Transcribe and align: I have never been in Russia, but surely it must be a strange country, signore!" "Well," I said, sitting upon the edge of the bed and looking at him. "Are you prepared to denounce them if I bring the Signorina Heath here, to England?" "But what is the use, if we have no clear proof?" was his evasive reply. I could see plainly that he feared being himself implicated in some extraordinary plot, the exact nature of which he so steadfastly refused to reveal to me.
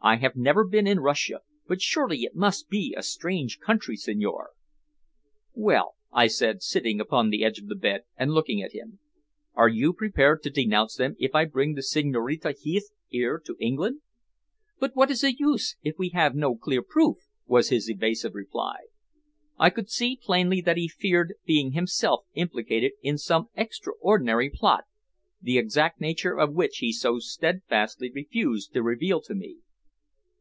I 0.00 0.16
have 0.18 0.36
never 0.36 0.64
been 0.64 0.86
in 0.86 1.00
Russia, 1.00 1.40
but 1.66 1.82
surely 1.82 2.22
it 2.22 2.34
must 2.34 2.68
be 2.68 2.94
a 2.96 3.02
strange 3.02 3.58
country, 3.58 3.96
signore!" 3.96 4.50
"Well," 5.52 5.96
I 6.12 6.28
said, 6.28 6.62
sitting 6.62 6.98
upon 7.00 7.28
the 7.28 7.44
edge 7.44 7.58
of 7.58 7.66
the 7.66 7.74
bed 7.74 8.02
and 8.16 8.30
looking 8.32 8.62
at 8.62 8.72
him. 8.72 9.00
"Are 9.54 9.68
you 9.68 9.92
prepared 9.92 10.42
to 10.44 10.50
denounce 10.50 10.94
them 10.94 11.16
if 11.18 11.34
I 11.34 11.44
bring 11.46 11.74
the 11.74 11.82
Signorina 11.82 12.52
Heath 12.52 12.90
here, 13.08 13.42
to 13.44 13.56
England?" 13.60 14.00
"But 14.78 14.94
what 14.94 15.10
is 15.10 15.22
the 15.22 15.34
use, 15.36 15.76
if 15.82 15.98
we 15.98 16.10
have 16.10 16.34
no 16.34 16.54
clear 16.56 16.80
proof?" 16.80 17.18
was 17.46 17.68
his 17.68 17.90
evasive 17.90 18.34
reply. 18.34 18.76
I 19.58 19.68
could 19.68 19.90
see 19.90 20.16
plainly 20.16 20.62
that 20.62 20.78
he 20.78 20.88
feared 20.88 21.34
being 21.44 21.72
himself 21.72 22.24
implicated 22.34 22.92
in 23.02 23.18
some 23.18 23.48
extraordinary 23.56 24.48
plot, 24.48 24.84
the 25.42 25.58
exact 25.58 26.00
nature 26.00 26.38
of 26.38 26.54
which 26.54 26.78
he 26.78 26.92
so 26.92 27.18
steadfastly 27.18 28.10
refused 28.10 28.72
to 28.72 28.82
reveal 28.82 29.20
to 29.22 29.34
me. 29.34 29.58